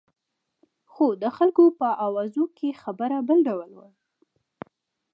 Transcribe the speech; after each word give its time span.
خو 0.91 1.05
د 1.21 1.23
خلکو 1.37 1.63
په 1.79 1.87
اوازو 2.05 2.43
کې 2.57 2.79
خبره 2.83 3.17
بل 3.27 3.37
ډول 3.47 3.71
وه. 3.77 3.89